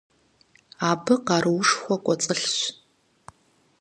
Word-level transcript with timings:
Абы 0.89 1.15
къаруушхуэ 1.25 1.95
кӀуэцӀылъщ. 2.03 2.55